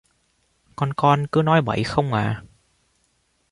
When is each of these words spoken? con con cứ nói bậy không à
con 0.75 0.93
con 0.93 1.27
cứ 1.27 1.41
nói 1.41 1.61
bậy 1.61 1.83
không 1.83 2.13
à 2.13 2.41